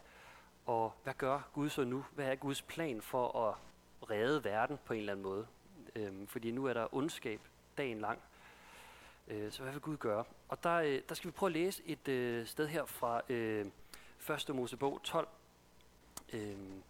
[0.66, 2.04] Og hvad gør Gud så nu?
[2.12, 3.56] Hvad er Guds plan for at
[4.10, 5.46] redde verden på en eller anden måde?
[5.94, 7.40] Øhm, fordi nu er der ondskab
[7.78, 8.18] dagen lang.
[9.28, 10.24] Øh, så hvad vil Gud gøre?
[10.48, 13.66] Og der, øh, der skal vi prøve at læse et øh, sted her fra øh,
[14.48, 14.54] 1.
[14.54, 15.28] Mosebog 12.
[16.32, 16.82] Øhm,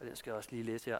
[0.00, 0.98] og den skal jeg også lige læse her.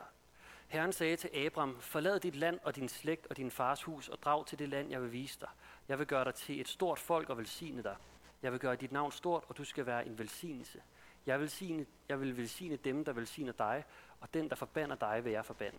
[0.69, 4.23] Herren sagde til Abram, forlad dit land og din slægt og din fars hus og
[4.23, 5.49] drag til det land, jeg vil vise dig.
[5.89, 7.97] Jeg vil gøre dig til et stort folk og velsigne dig.
[8.43, 10.83] Jeg vil gøre dit navn stort, og du skal være en velsignelse.
[11.27, 13.85] Jeg vil, signe, jeg vil velsigne dem, der velsigner dig,
[14.21, 15.79] og den, der forbander dig, vil jeg forbande.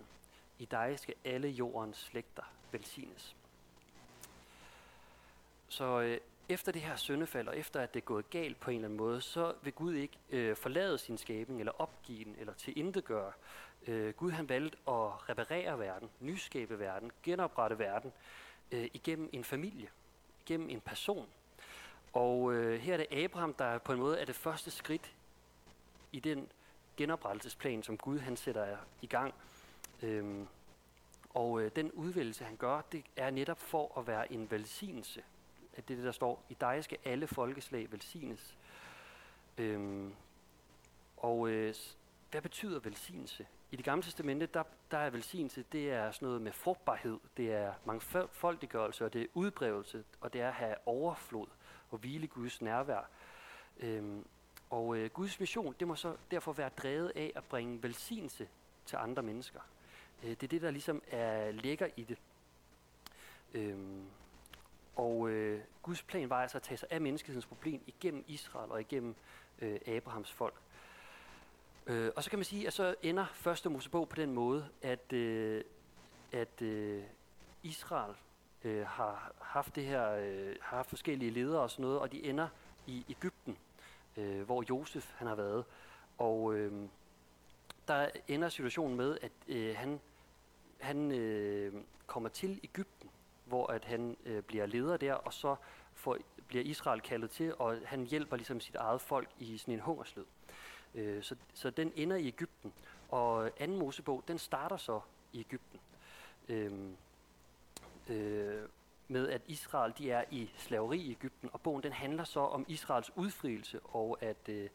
[0.60, 3.36] I dig skal alle jordens slægter velsignes.
[5.68, 6.18] Så øh,
[6.50, 8.98] efter det her syndefald, og efter at det er gået galt på en eller anden
[8.98, 13.32] måde, så vil Gud ikke øh, forlade sin skabning, eller opgive den, eller tilintetgøre.
[13.88, 18.14] Øh, Gud han valgte at reparere verden, nyskabe verden, genoprette verden,
[18.72, 19.88] øh, igennem en familie,
[20.46, 21.28] igennem en person.
[22.14, 25.14] Og øh, her er det Abraham, der på en måde er det første skridt
[26.14, 26.52] i den
[26.98, 29.34] genoprettelsesplan, som Gud han sætter i gang.
[30.02, 30.48] Øhm,
[31.30, 35.24] og øh, den udvælgelse, han gør, det er netop for at være en velsignelse.
[35.76, 38.58] At det er det, der står, i dig skal alle folkeslag velsignes.
[39.58, 40.14] Øhm,
[41.18, 41.76] og øh,
[42.32, 43.48] hvad betyder velsignelse?
[43.72, 47.54] I det gamle testamente, der, der er velsignelse, det er sådan noget med frugtbarhed, det
[47.54, 51.48] er mangfoldiggørelse, og det er udbrevelse, og det er at have overflod
[51.92, 53.10] og hvile Guds nærvær.
[53.80, 54.26] Øhm,
[54.74, 58.48] og øh, Guds mission, det må så derfor være drevet af at bringe velsignelse
[58.86, 59.60] til andre mennesker.
[60.24, 62.18] Øh, det er det, der ligesom er lækker i det.
[63.54, 64.06] Øhm,
[64.96, 68.82] og øh, Guds plan var altså at tage sig af menneskehedens problem igennem Israel og
[68.82, 69.16] igennem
[69.60, 70.56] øh, Abrahams folk.
[71.88, 75.14] Øh, og så kan man sige, at så ender første Mosebog på den måde, at,
[75.14, 75.64] øh,
[76.32, 77.04] at øh,
[77.64, 78.16] Israel
[78.64, 82.24] øh, har haft det her, øh, har haft forskellige ledere og sådan noget, og de
[82.24, 82.48] ender
[82.88, 83.33] i Ægypten,
[84.18, 85.66] øh, hvor Josef han har været.
[86.18, 86.90] Og øh,
[87.88, 90.00] der ender situationen med, at øh, han,
[90.80, 91.74] han øh,
[92.08, 93.10] kommer til Ægypten,
[93.46, 95.56] hvor at han øh, bliver leder der, og så
[95.94, 99.80] får, bliver Israel kaldet til, og han hjælper ligesom sit eget folk i sådan en
[99.80, 100.26] hungerslød.
[100.96, 102.74] Øh, så, så den ender i Ægypten,
[103.10, 105.00] og anden Mosebog, den starter så
[105.34, 105.80] i Ægypten.
[106.50, 106.72] Øh,
[108.10, 108.62] øh,
[109.14, 112.66] med at Israel de er i slaveri i Ægypten, og bogen den handler så om
[112.68, 114.70] Israels udfrielse, og at, øh,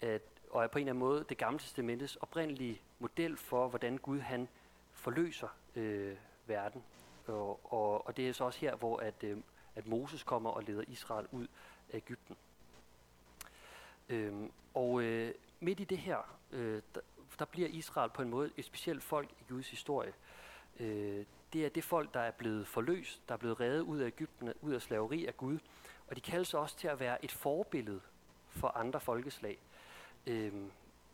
[0.00, 3.98] at og er på en eller anden måde det gamle testamentets oprindelige model for, hvordan
[3.98, 4.48] Gud han
[4.92, 6.16] forløser øh,
[6.46, 6.82] verden.
[7.26, 9.38] Og, og, og det er så også her, hvor at, øh,
[9.74, 11.46] at Moses kommer og leder Israel ud
[11.92, 12.36] af Ægypten.
[14.08, 17.00] Øhm, og øh, midt i det her, øh, der,
[17.38, 20.12] der bliver Israel på en måde et specielt folk i Guds historie.
[20.80, 24.06] Øh, det er det folk, der er blevet forløst, der er blevet reddet ud af
[24.06, 25.58] Ægypten, ud af slaveri af Gud.
[26.08, 28.00] Og de kaldes også til at være et forbillede
[28.50, 29.58] for andre folkeslag.
[30.26, 30.70] Øhm,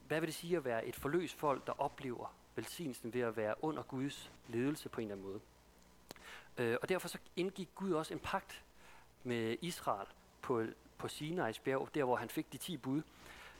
[0.06, 3.64] hvad vil det sige at være et forløst folk, der oplever velsignelsen ved at være
[3.64, 5.40] under Guds ledelse på en eller anden måde?
[6.58, 8.62] Øh, og derfor så indgik Gud også en pagt
[9.22, 10.08] med Israel
[10.42, 10.64] på,
[10.98, 13.02] på Sinai's bjerg, der hvor han fik de ti bud.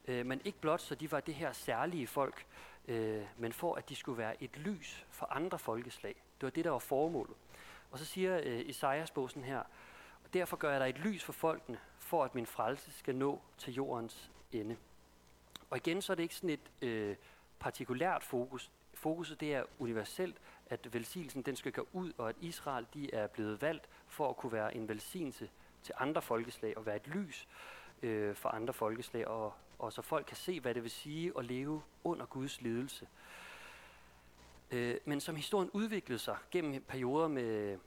[0.09, 2.47] Øh, men ikke blot så de var det her særlige folk,
[2.89, 6.17] øh, men for at de skulle være et lys for andre folkeslag.
[6.45, 7.37] Det var det, der var formålet.
[7.91, 9.59] Og så siger øh, Isaias bog sådan her,
[10.25, 13.41] og derfor gør jeg dig et lys for folkene, for at min frelse skal nå
[13.59, 14.77] til jordens ende.
[15.71, 17.17] Og igen, så er det ikke sådan et øh,
[17.61, 18.71] partikulært fokus.
[18.95, 23.27] Fokuset det er universelt, at velsignelsen den skal gå ud, og at Israel de er
[23.27, 25.51] blevet valgt for at kunne være en velsignelse
[25.83, 27.49] til andre folkeslag og være et lys
[28.03, 31.45] øh, for andre folkeslag, og, og så folk kan se, hvad det vil sige at
[31.45, 33.07] leve under Guds ledelse.
[34.71, 37.79] Øh, men som historien udviklede sig gennem perioder med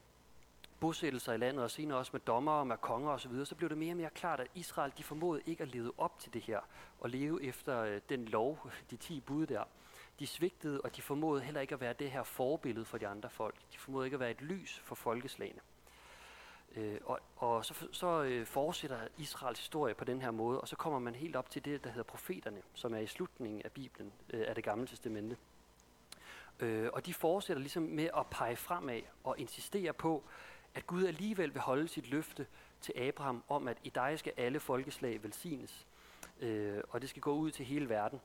[0.79, 3.55] bosættelser i landet, og senere også med dommere, og med konger osv., så, videre, så
[3.55, 6.33] blev det mere og mere klart, at Israel de formåede ikke at leve op til
[6.33, 6.59] det her,
[6.99, 9.63] og leve efter øh, den lov, de ti bud der.
[10.19, 13.29] De svigtede, og de formåede heller ikke at være det her forbillede for de andre
[13.29, 13.55] folk.
[13.73, 15.59] De formåede ikke at være et lys for folkeslagene.
[16.75, 20.75] Øh, og og så, så øh, fortsætter Israels historie på den her måde, og så
[20.75, 24.13] kommer man helt op til det, der hedder profeterne, som er i slutningen af Bibelen,
[24.33, 25.37] øh, af det gamle testamente.
[26.59, 30.23] Øh, og de fortsætter ligesom med at pege fremad og insistere på,
[30.75, 32.47] at Gud alligevel vil holde sit løfte
[32.81, 35.87] til Abraham om, at i dig skal alle folkeslag velsignes,
[36.39, 38.19] øh, og det skal gå ud til hele verden.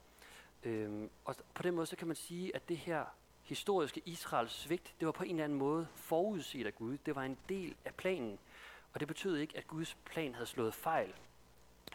[0.65, 3.05] Øh, og på den måde så kan man sige, at det her
[3.43, 6.99] historiske Israels svigt, det var på en eller anden måde forudset af Gud.
[7.07, 8.39] Det var en del af planen,
[8.93, 11.15] og det betød ikke, at Guds plan havde slået fejl.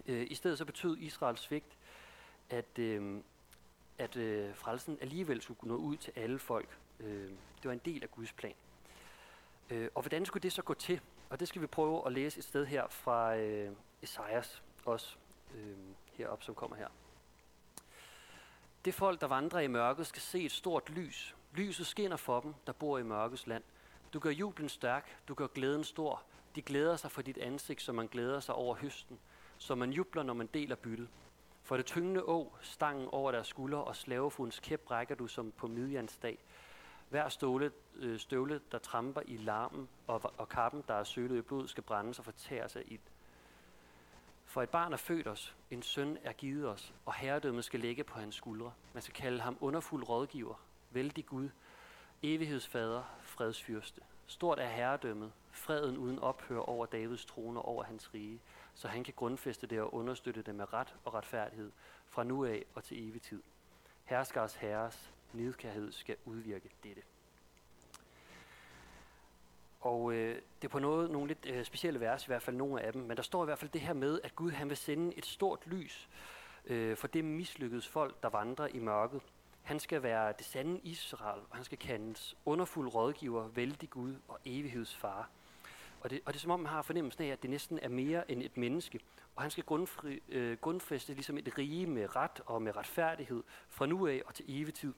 [0.08, 1.78] Øh, I stedet så betød Israels svigt,
[2.50, 3.22] at, øh,
[3.98, 6.78] at øh, frelsen alligevel skulle nå ud til alle folk.
[7.00, 8.54] Øh, det var en del af Guds plan.
[9.70, 11.02] Øh, og hvordan skulle det så gå til?
[11.30, 15.16] Og det skal vi prøve at læse et sted her fra øh, Esajas også,
[15.56, 15.78] øh,
[16.14, 16.88] heroppe som kommer her.
[18.86, 21.36] Det folk, der vandrer i mørket, skal se et stort lys.
[21.54, 23.64] Lyset skinner for dem, der bor i mørkets land.
[24.14, 26.24] Du gør jublen stærk, du gør glæden stor.
[26.56, 29.20] De glæder sig for dit ansigt, som man glæder sig over høsten.
[29.58, 31.08] Som man jubler, når man deler byttet.
[31.68, 35.68] For det tyngende å, stangen over deres skulder og slavefunds kæp rækker du som på
[35.68, 36.38] midjans dag.
[37.10, 41.42] Hver ståle, øh, støvle, der tramper i larmen, og, og kappen, der er sølet i
[41.42, 43.00] blod, skal brændes og fortæres af ild.
[44.46, 48.04] For et barn er født os, en søn er givet os, og herredømmet skal ligge
[48.04, 48.74] på hans skuldre.
[48.94, 50.56] Man skal kalde ham underfuld rådgiver,
[50.92, 51.50] vældig Gud,
[52.24, 54.02] evighedsfader, fredsfyrste.
[54.28, 58.40] Stort er herredømmet, freden uden ophør over Davids trone over hans rige,
[58.78, 61.72] så han kan grundfæste det og understøtte det med ret og retfærdighed
[62.08, 63.44] fra nu af og til evig tid.
[64.06, 67.02] Herskers herres nidkærhed skal udvirke dette.
[69.82, 72.82] Og øh, det er på noget, nogle lidt øh, specielle vers, i hvert fald nogle
[72.82, 74.78] af dem, men der står i hvert fald det her med, at Gud han vil
[74.78, 76.10] sende et stort lys
[76.66, 79.22] øh, for det mislykkedes folk, der vandrer i mørket.
[79.64, 84.40] Han skal være det sande Israel, og han skal kendes underfuld rådgiver, vældig Gud og
[84.46, 85.30] evighedsfar.
[86.02, 87.90] Og det, og det er som om, man har fornemmelsen af, at det næsten er
[87.90, 89.00] mere end et menneske.
[89.36, 93.86] Og han skal grundfri, øh, grundfæste ligesom et rige med ret og med retfærdighed fra
[93.86, 94.94] nu af og til evigtid.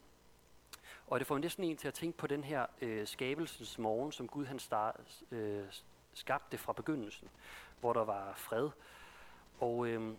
[1.08, 4.28] Og det får næsten en til at tænke på den her øh, skabelsens morgen, som
[4.28, 5.66] Gud han start, øh,
[6.14, 7.30] skabte fra begyndelsen,
[7.80, 8.70] hvor der var fred.
[9.60, 10.14] Og øh,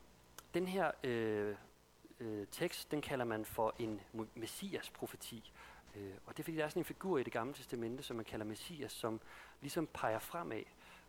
[0.54, 1.54] den her øh,
[2.20, 4.00] øh, tekst, den kalder man for en
[4.34, 5.52] messias profeti.
[5.96, 8.16] Øh, og det er fordi, der er sådan en figur i det gamle testamente, som
[8.16, 9.20] man kalder Messias, som
[9.60, 10.62] ligesom peger fremad.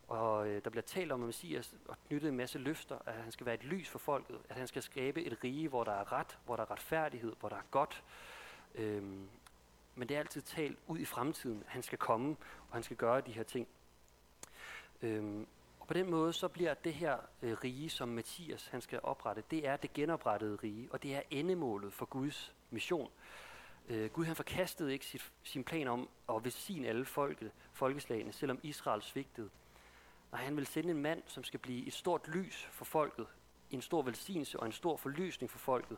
[0.07, 3.31] Og øh, der bliver talt om, at Messias og knyttet en masse løfter, at han
[3.31, 6.11] skal være et lys for folket, at han skal skabe et rige, hvor der er
[6.11, 8.03] ret, hvor der er retfærdighed, hvor der er godt.
[8.75, 9.29] Øhm,
[9.95, 11.63] men det er altid talt ud i fremtiden.
[11.67, 12.35] Han skal komme,
[12.69, 13.67] og han skal gøre de her ting.
[15.01, 15.47] Øhm,
[15.79, 19.43] og på den måde så bliver det her øh, rige, som Mathias han skal oprette,
[19.51, 23.09] det er det genoprettede rige, og det er endemålet for Guds mission.
[23.91, 28.59] Øh, Gud han forkastede ikke sit, sin plan om at velsigne alle folket, folkeslagene, selvom
[28.63, 29.49] Israel svigtede.
[30.31, 33.27] Nej, han vil sende en mand, som skal blive et stort lys for folket,
[33.71, 35.97] en stor velsignelse og en stor forløsning for folket,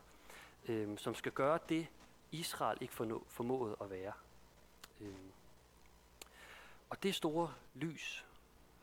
[0.68, 1.88] øh, som skal gøre det,
[2.32, 4.14] Israel ikke fornå, formåede at være.
[5.02, 5.14] Øh.
[6.90, 8.26] Og det store lys,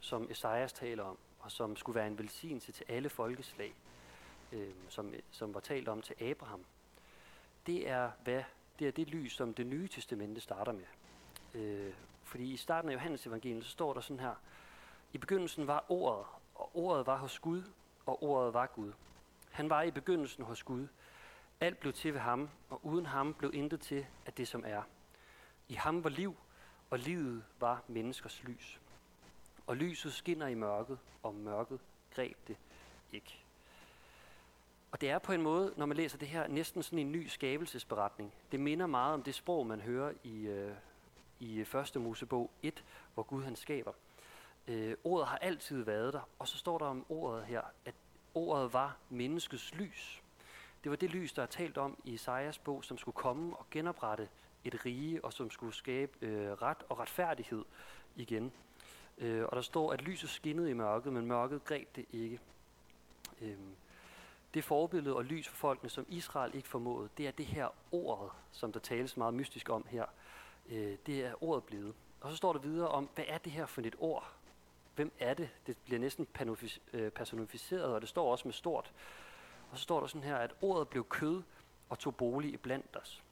[0.01, 3.75] som Esajas taler om, og som skulle være en velsignelse til alle folkeslag,
[4.53, 6.65] øh, som, som var talt om til Abraham,
[7.67, 8.43] det er, hvad,
[8.81, 10.85] det er det lys, som det nye testamente starter med.
[11.55, 14.35] Øh, fordi i starten af Johannes evangeliet, så står der sådan her,
[15.13, 17.63] i begyndelsen var ordet, og ordet var hos Gud,
[18.07, 18.93] og ordet var Gud.
[19.51, 20.87] Han var i begyndelsen hos Gud.
[21.61, 24.83] Alt blev til ved ham, og uden ham blev intet til af det, som er.
[25.69, 26.37] I ham var liv,
[26.91, 28.81] og livet var menneskers lys.
[29.67, 31.81] Og lyset skinner i mørket, og mørket
[32.15, 32.57] greb det
[33.13, 33.45] ikke.
[34.93, 37.27] Og det er på en måde, når man læser det her, næsten sådan en ny
[37.27, 38.33] skabelsesberetning.
[38.53, 40.75] Det minder meget om det sprog, man hører i, øh,
[41.41, 43.93] i første Mosebog 1, hvor Gud han skaber.
[44.69, 47.95] Øh, ordet har altid været der, og så står der om ordet her, at
[48.35, 50.23] ordet var menneskets lys.
[50.85, 53.67] Det var det lys, der er talt om i Isaias bog, som skulle komme og
[53.71, 54.29] genoprette
[54.65, 57.65] et rige, og som skulle skabe øh, ret og retfærdighed
[58.17, 58.53] igen.
[59.19, 62.41] Øh, og der står, at lyset skinnede i mørket, men mørket greb det ikke.
[63.41, 63.57] Øh,
[64.55, 68.31] det forbillede og lys for folkene, som Israel ikke formåede, det er det her ordet,
[68.53, 70.05] som der tales meget mystisk om her.
[70.69, 71.95] Øh, det er ordet blevet.
[72.21, 74.33] Og så står der videre om, hvad er det her for et ord?
[74.95, 75.49] Hvem er det?
[75.67, 76.29] Det bliver næsten
[76.93, 78.93] øh, personificeret, og det står også med stort.
[79.71, 81.43] Og så står der sådan her, at ordet blev kød
[81.89, 83.23] og tog bolig i blandt os.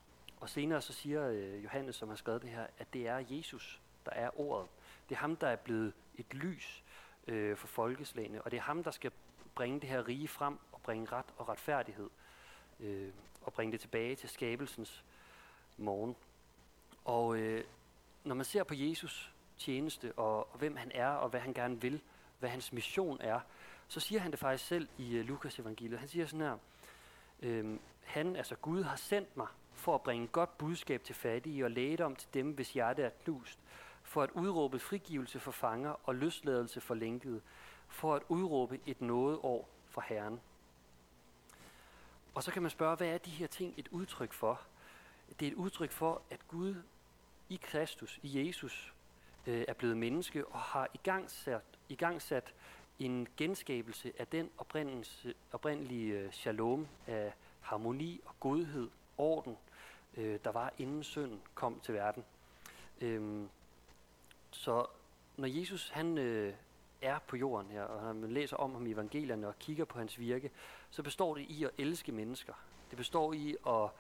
[0.41, 3.81] Og senere så siger øh, Johannes, som har skrevet det her, at det er Jesus,
[4.05, 4.69] der er ordet.
[5.09, 6.85] Det er ham, der er blevet et lys
[7.27, 9.11] øh, for folkeslagene, og det er ham, der skal
[9.55, 12.11] bringe det her rige frem bringe ret og retfærdighed
[12.81, 13.09] øh,
[13.43, 15.05] og bringe det tilbage til skabelsens
[15.77, 16.17] morgen.
[17.05, 17.65] Og øh,
[18.25, 21.81] når man ser på Jesus tjeneste og, og hvem han er og hvad han gerne
[21.81, 22.01] vil,
[22.39, 23.41] hvad hans mission er,
[23.89, 25.99] så siger han det faktisk selv i øh, Lukas evangeliet.
[25.99, 26.59] Han siger sådan her,
[27.43, 31.71] øh, han, altså Gud, har sendt mig for at bringe godt budskab til fattige og
[31.71, 33.59] lægedom til dem, hvis hjerte er knust,
[34.03, 37.41] for at udråbe frigivelse for fanger og løsladelse for lænkede,
[37.89, 40.41] for at udråbe et nådeår fra Herren.
[42.35, 44.61] Og så kan man spørge, hvad er de her ting et udtryk for?
[45.41, 46.75] Det er et udtryk for, at Gud
[47.49, 48.95] i Kristus, i Jesus,
[49.47, 52.55] øh, er blevet menneske og har igangsat, igangsat
[52.99, 54.51] en genskabelse af den
[55.53, 58.89] oprindelige øh, shalom af harmoni og godhed,
[59.19, 59.57] orden,
[60.17, 62.25] øh, der var inden synden kom til verden.
[63.01, 63.49] Øhm,
[64.51, 64.87] så
[65.37, 66.55] når Jesus han øh,
[67.03, 70.19] er på jorden her, og man læser om ham i evangelierne og kigger på hans
[70.19, 70.51] virke,
[70.91, 72.55] så består det i at elske mennesker.
[72.91, 73.91] Det består i at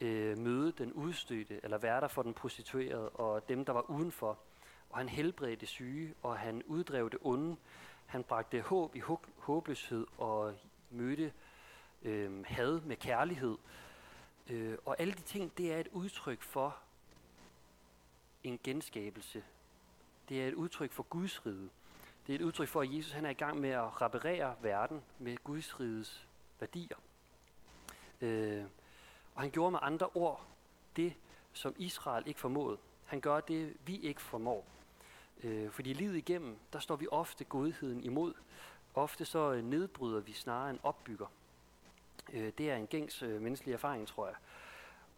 [0.00, 4.38] øh, møde den udstødte, eller være der for den prostituerede, og dem, der var udenfor.
[4.90, 7.56] Og han helbredte syge, og han uddrev det onde.
[8.06, 9.02] Han bragte håb i
[9.38, 10.54] håbløshed og
[10.90, 11.32] mødte
[12.02, 13.58] øh, had med kærlighed.
[14.50, 16.76] Øh, og alle de ting, det er et udtryk for
[18.44, 19.44] en genskabelse.
[20.28, 21.70] Det er et udtryk for Guds rige.
[22.26, 25.02] Det er et udtryk for, at Jesus han er i gang med at reparere verden
[25.18, 26.26] med Guds riges
[26.60, 26.96] værdier.
[28.20, 28.64] Øh,
[29.34, 30.46] og han gjorde med andre ord
[30.96, 31.14] det,
[31.52, 32.78] som Israel ikke formåede.
[33.04, 34.66] Han gør det, vi ikke formår.
[35.42, 38.34] Øh, fordi livet igennem, der står vi ofte godheden imod.
[38.94, 41.26] Ofte så øh, nedbryder vi snarere end opbygger.
[42.32, 44.36] Øh, det er en gængs øh, menneskelig erfaring, tror jeg.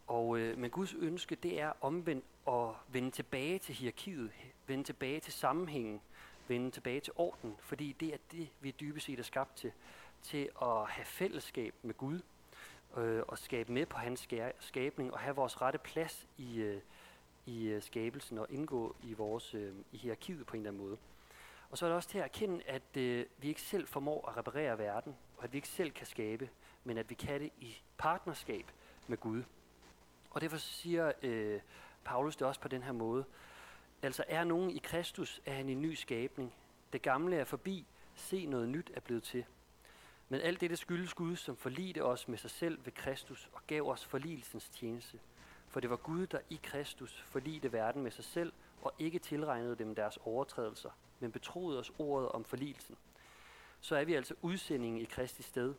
[0.07, 4.31] Og, øh, men Guds ønske, det er omvendt at vende tilbage til hierarkiet,
[4.67, 6.01] vende tilbage til sammenhængen,
[6.49, 9.71] vende tilbage til orden, fordi det er det, vi dybest set er skabt til,
[10.21, 12.19] til at have fællesskab med Gud,
[12.97, 14.27] øh, og skabe med på hans
[14.59, 16.81] skabning, og have vores rette plads i, øh,
[17.45, 20.97] i øh, skabelsen og indgå i vores øh, i hierarkiet på en eller anden måde.
[21.69, 24.37] Og så er det også til at erkende, at øh, vi ikke selv formår at
[24.37, 26.49] reparere verden, og at vi ikke selv kan skabe,
[26.83, 28.71] men at vi kan det i partnerskab
[29.07, 29.43] med Gud.
[30.29, 31.59] Og derfor siger øh,
[32.03, 33.25] Paulus det også på den her måde.
[34.01, 36.53] Altså er nogen i Kristus, er han en ny skabning.
[36.93, 39.45] Det gamle er forbi, se noget nyt er blevet til.
[40.29, 43.89] Men alt det skyldes Gud, som forlidte os med sig selv ved Kristus og gav
[43.89, 45.19] os forligelsens tjeneste
[45.67, 49.75] For det var Gud, der i Kristus forlidte verden med sig selv, og ikke tilregnede
[49.75, 52.95] dem deres overtrædelser, men betroede os ordet om forligelsen.
[53.81, 55.75] Så er vi altså udsendingen i Kristi sted,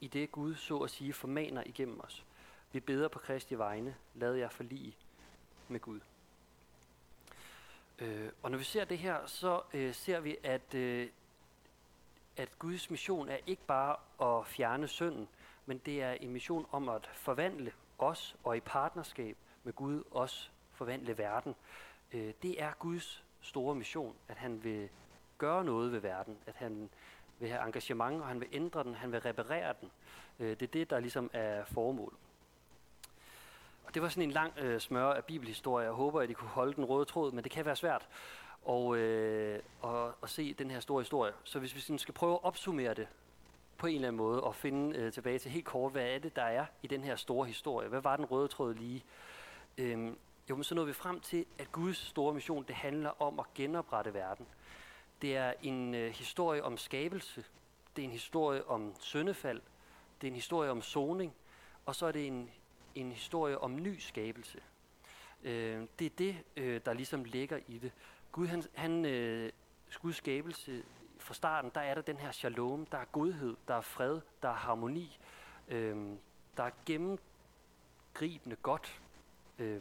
[0.00, 2.26] i det Gud så at sige formaner igennem os.
[2.72, 4.96] Vi beder på Kristi vegne, lad jer forlige
[5.68, 6.00] med Gud.
[8.00, 11.08] Øh, og når vi ser det her, så øh, ser vi, at, øh,
[12.36, 13.96] at Guds mission er ikke bare
[14.38, 15.28] at fjerne synden,
[15.66, 20.48] men det er en mission om at forvandle os og i partnerskab med Gud også
[20.72, 21.54] forvandle verden.
[22.12, 24.88] Øh, det er Guds store mission, at han vil
[25.38, 26.90] gøre noget ved verden, at han
[27.38, 29.90] vil have engagement, og han vil ændre den, han vil reparere den.
[30.38, 32.14] Øh, det er det, der ligesom er formål.
[33.84, 35.84] Og det var sådan en lang øh, smør af bibelhistorie.
[35.84, 38.08] Jeg håber, at I kunne holde den røde tråd, men det kan være svært
[38.68, 41.32] at, øh, at, at se den her store historie.
[41.44, 43.08] Så hvis vi sådan skal prøve at opsummere det
[43.78, 46.36] på en eller anden måde, og finde øh, tilbage til helt kort, hvad er det,
[46.36, 47.88] der er i den her store historie?
[47.88, 49.04] Hvad var den røde tråd lige?
[49.78, 50.16] Øhm,
[50.50, 53.46] jo, men så nåede vi frem til, at Guds store mission, det handler om at
[53.54, 54.46] genoprette verden.
[55.22, 57.44] Det er en øh, historie om skabelse.
[57.96, 59.60] Det er en historie om syndefald.
[60.20, 61.34] Det er en historie om soning.
[61.86, 62.50] Og så er det en,
[62.94, 64.60] en historie om ny skabelse.
[65.42, 67.92] Øh, det er det, øh, der ligesom ligger i det.
[68.32, 69.52] Gud, han, han øh,
[70.02, 70.82] Guds skabelse
[71.18, 74.48] fra starten, der er der den her shalom, der er godhed, der er fred, der
[74.48, 75.18] er harmoni,
[75.68, 75.96] øh,
[76.56, 79.00] der er gennemgribende godt.
[79.58, 79.80] Øh,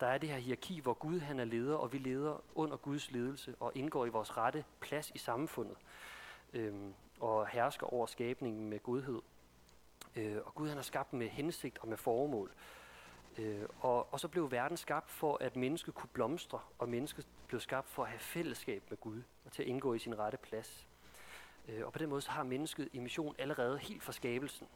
[0.00, 3.10] der er det her hierarki, hvor Gud han er leder, og vi leder under Guds
[3.10, 5.76] ledelse og indgår i vores rette plads i samfundet
[6.52, 6.74] øh,
[7.20, 9.20] og hersker over skabningen med godhed.
[10.16, 12.52] Øh, og Gud han har skabt med hensigt og med formål.
[13.38, 17.60] Øh, og, og så blev verden skabt for, at mennesket kunne blomstre, og mennesket blev
[17.60, 20.86] skabt for at have fællesskab med Gud og til at indgå i sin rette plads.
[21.68, 24.66] Øh, og på den måde så har mennesket i mission allerede helt fra skabelsen.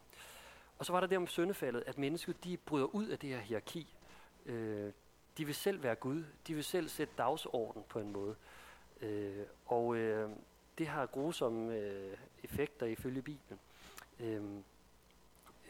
[0.78, 3.38] Og så var der det om syndefaldet, at mennesket de bryder ud af det her
[3.38, 3.96] hierarki.
[4.46, 4.92] Øh,
[5.38, 6.24] de vil selv være Gud.
[6.46, 8.36] De vil selv sætte dagsorden på en måde.
[9.00, 10.30] Øh, og øh,
[10.78, 13.60] det har grusomme øh, effekter ifølge Bibelen.
[14.20, 14.42] Øh,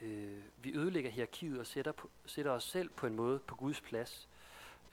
[0.02, 3.80] øh, vi ødelægger hierarkiet og sætter, på, sætter os selv på en måde på Guds
[3.80, 4.28] plads.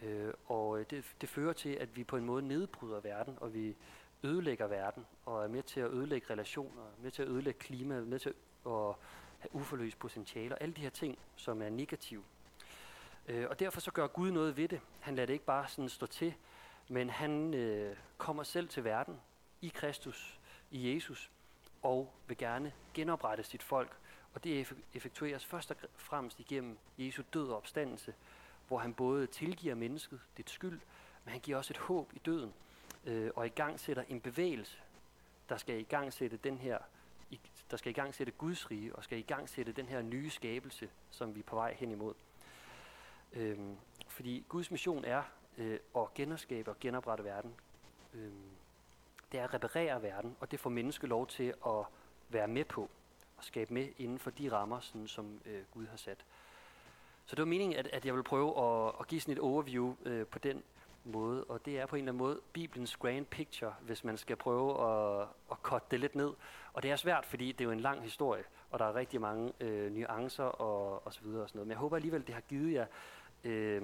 [0.01, 3.53] Øh, og øh, det, det fører til, at vi på en måde nedbryder verden, og
[3.53, 3.75] vi
[4.23, 8.19] ødelægger verden, og er med til at ødelægge relationer, med til at ødelægge klimaet, med
[8.19, 8.33] til
[8.65, 8.95] at
[9.39, 12.23] have uforløst potentiale, og alle de her ting, som er negative.
[13.27, 14.81] Øh, og derfor så gør Gud noget ved det.
[14.99, 16.33] Han lader det ikke bare sådan stå til,
[16.87, 19.21] men han øh, kommer selv til verden
[19.61, 20.39] i Kristus,
[20.71, 21.31] i Jesus,
[21.81, 23.97] og vil gerne genoprette sit folk.
[24.35, 28.13] Og det effektueres først og fremmest igennem Jesu død og opstandelse,
[28.67, 30.79] hvor han både tilgiver mennesket dit skyld,
[31.23, 32.53] men han giver også et håb i døden,
[33.05, 34.77] øh, og i gang sætter en bevægelse,
[35.49, 36.77] der skal i gang sætte den her,
[37.29, 37.39] i,
[37.71, 40.29] der skal i gang sætte Guds rige, og skal i gang sætte den her nye
[40.29, 42.13] skabelse, som vi er på vej hen imod.
[43.33, 45.23] Øhm, fordi Guds mission er
[45.57, 47.55] øh, at genskabe og genoprette verden.
[48.13, 48.49] Øhm,
[49.31, 51.85] det er at reparere verden, og det får menneske lov til at
[52.29, 52.89] være med på
[53.45, 56.25] skabe med inden for de rammer, sådan, som øh, Gud har sat.
[57.25, 59.95] Så det var meningen, at, at jeg vil prøve at, at give sådan et overview
[60.05, 60.63] øh, på den
[61.03, 64.35] måde, og det er på en eller anden måde Bibelens grand picture, hvis man skal
[64.35, 66.33] prøve at, at korte det lidt ned.
[66.73, 69.21] Og det er svært, fordi det er jo en lang historie, og der er rigtig
[69.21, 71.67] mange øh, nuancer og, og så videre og sådan noget.
[71.67, 72.85] Men jeg håber alligevel, det har givet jer
[73.43, 73.81] øh,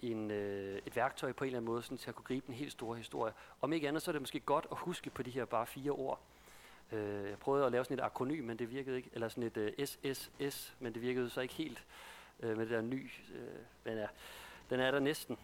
[0.00, 2.54] en, øh, et værktøj på en eller anden måde, sådan, til at kunne gribe den
[2.54, 3.32] helt store historie.
[3.60, 5.90] Om ikke andet, så er det måske godt at huske på de her bare fire
[5.90, 6.20] ord.
[6.92, 9.56] Øh, jeg prøvede at lave sådan et akronym, men det virkede ikke, eller sådan et
[9.56, 11.86] øh, SSS, men det virkede så ikke helt
[12.40, 13.10] øh, med det der ny.
[13.34, 14.06] Øh, men ja,
[14.70, 15.38] den er der næsten.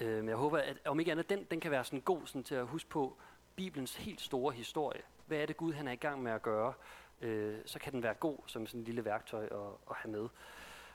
[0.00, 2.44] Øh, men jeg håber, at om ikke andet, den, den kan være sådan god sådan,
[2.44, 3.16] til at huske på
[3.56, 5.02] Bibelens helt store historie.
[5.26, 6.72] Hvad er det Gud, han er i gang med at gøre?
[7.20, 10.28] Øh, så kan den være god som sådan en lille værktøj at, at have med.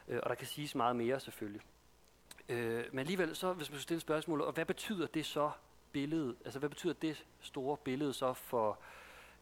[0.08, 1.62] Øh, og der kan siges meget mere selvfølgelig.
[2.50, 5.52] Øh, men alligevel, så, hvis man stille spørgsmålet, og hvad betyder det så
[5.92, 8.76] billede, altså hvad betyder det store billede så for, øh,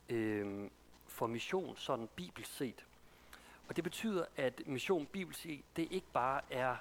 [0.09, 0.69] øh,
[1.07, 2.85] for mission, sådan bibelsk set?
[3.67, 6.75] Og det betyder, at mission bibelsk set, det ikke bare er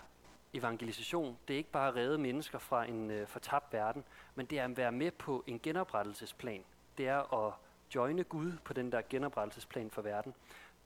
[0.54, 4.04] evangelisation, det er ikke bare at redde mennesker fra en øh, fortabt verden,
[4.34, 6.64] men det er at være med på en genoprettelsesplan.
[6.98, 7.54] Det er at
[7.94, 10.34] joine Gud på den der genoprettelsesplan for verden,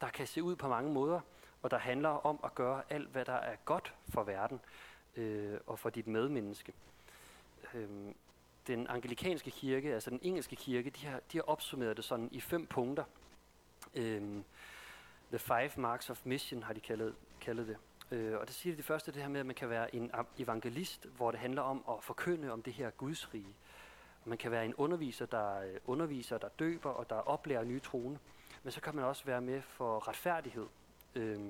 [0.01, 1.21] der kan se ud på mange måder,
[1.63, 4.61] og der handler om at gøre alt, hvad der er godt for verden
[5.17, 6.73] øh, og for dit medmenneske.
[7.75, 7.89] Øh,
[8.69, 12.41] den anglikanske kirke, altså den engelske kirke, de har, de har opsummeret det sådan i
[12.41, 13.05] fem punkter.
[13.95, 14.45] Øhm,
[15.29, 17.77] the five marks of mission har de kaldet, kaldet det.
[18.11, 21.07] Øh, og det siger det første, det her med, at man kan være en evangelist,
[21.07, 23.57] hvor det handler om at forkynde om det her Guds rige.
[24.25, 28.19] Man kan være en underviser, der øh, underviser, der døber og der oplærer nye troende.
[28.63, 30.67] Men så kan man også være med for retfærdighed.
[31.15, 31.41] Øh,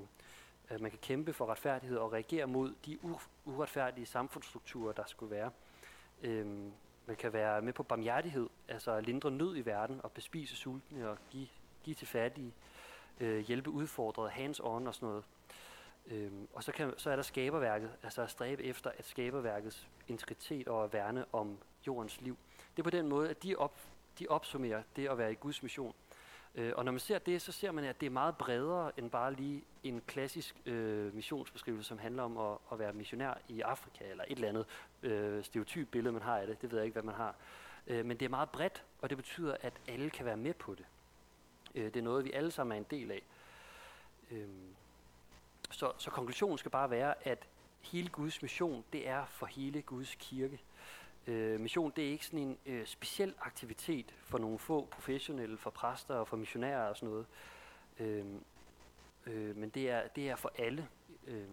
[0.69, 2.99] At man kan kæmpe for retfærdighed og reagere mod de
[3.45, 5.51] uretfærdige samfundsstrukturer, der skulle være.
[6.23, 6.73] Øhm,
[7.09, 11.19] man kan være med på barmhjertighed, altså lindre nød i verden og bespise sultne og
[11.31, 11.49] give,
[11.83, 12.55] give til fattige,
[13.21, 15.25] øh, hjælpe udfordrede, hands on og sådan noget.
[16.07, 20.69] Øhm, og så, kan, så er der skaberværket, altså at stræbe efter at skaberværkets integritet
[20.69, 22.37] og at værne om jordens liv.
[22.77, 23.79] Det er på den måde, at de, op,
[24.19, 25.95] de opsummerer det at være i Guds mission.
[26.59, 29.11] Øh, og når man ser det, så ser man, at det er meget bredere end
[29.11, 34.05] bare lige en klassisk øh, missionsbeskrivelse, som handler om at, at være missionær i Afrika,
[34.11, 34.67] eller et eller andet
[35.03, 36.63] øh, stereotyp billede, man har af det.
[36.63, 37.35] Det ved jeg ikke, hvad man har.
[37.87, 40.75] Øh, men det er meget bredt, og det betyder, at alle kan være med på
[40.75, 40.87] det.
[41.75, 43.23] Øh, det er noget, vi alle sammen er en del af.
[44.31, 44.49] Øh,
[45.71, 47.49] så, så konklusionen skal bare være, at
[47.81, 50.61] hele Guds mission, det er for hele Guds kirke.
[51.29, 55.70] Øh, mission, det er ikke sådan en øh, speciel aktivitet for nogle få professionelle, for
[55.70, 57.26] præster og for missionærer og sådan noget.
[57.99, 58.26] Øh,
[59.26, 60.89] øh, men det er, det er for alle.
[61.26, 61.45] Øh,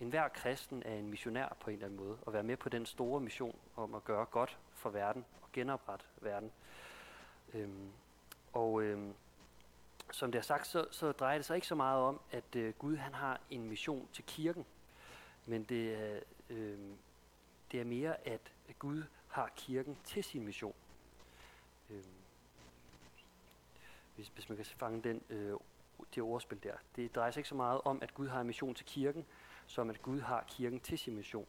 [0.00, 2.68] en hver kristen er en missionær på en eller anden måde, og være med på
[2.68, 6.52] den store mission om at gøre godt for verden og genoprette verden.
[7.54, 7.68] Øh,
[8.52, 8.98] og øh,
[10.10, 12.74] som det er sagt, så, så drejer det sig ikke så meget om, at øh,
[12.78, 14.66] Gud han har en mission til kirken,
[15.46, 16.20] men det er,
[16.50, 16.78] øh,
[17.72, 19.02] det er mere, at Gud
[19.34, 20.74] har kirken til sin mission.
[21.90, 22.04] Øh,
[24.14, 25.52] hvis, hvis man kan fange den, øh,
[26.14, 26.74] det ordspil der.
[26.96, 29.26] Det drejer sig ikke så meget om, at Gud har en mission til kirken,
[29.66, 31.46] som at Gud har kirken til sin mission.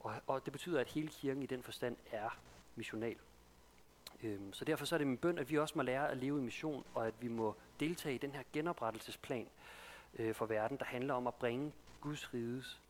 [0.00, 2.38] Og, og det betyder, at hele kirken i den forstand er
[2.76, 3.16] missional.
[4.22, 6.38] Øhm, så derfor så er det min bøn, at vi også må lære at leve
[6.38, 9.48] i mission, og at vi må deltage i den her genoprettelsesplan
[10.18, 12.80] øh, for verden, der handler om at bringe Guds riges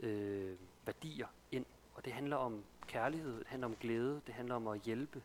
[0.00, 1.66] øh, værdier ind.
[1.96, 5.22] Og det handler om kærlighed, det handler om glæde, det handler om at hjælpe,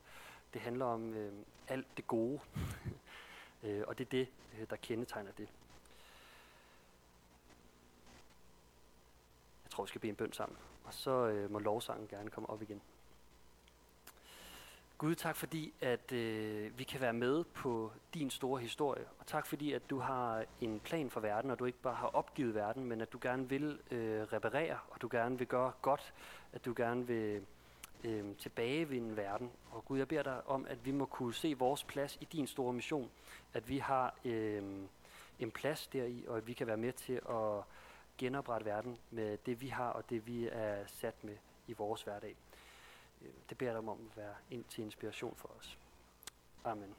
[0.53, 1.34] det handler om øh,
[1.67, 2.39] alt det gode.
[3.63, 4.28] øh, og det er det,
[4.59, 5.49] øh, der kendetegner det.
[9.63, 10.57] Jeg tror, vi skal bede en bøn sammen.
[10.84, 12.82] Og så øh, må lovsangen gerne komme op igen.
[15.02, 19.06] Gud, tak fordi, at øh, vi kan være med på din store historie.
[19.20, 22.08] Og tak fordi, at du har en plan for verden, og du ikke bare har
[22.08, 26.14] opgivet verden, men at du gerne vil øh, reparere, og du gerne vil gøre godt,
[26.54, 27.41] at du gerne vil
[28.04, 29.52] øh, tilbagevinde verden.
[29.72, 32.47] Og Gud, jeg beder dig om, at vi må kunne se vores plads i din
[32.47, 33.10] store mission.
[33.54, 34.64] At vi har øh,
[35.39, 37.64] en plads deri, og at vi kan være med til at
[38.18, 41.38] genoprette verden med det, vi har, og det, vi er sat med
[41.68, 42.36] i vores hverdag.
[43.22, 45.78] Øh, det beder jeg dig om at være ind til inspiration for os.
[46.63, 46.95] Amen.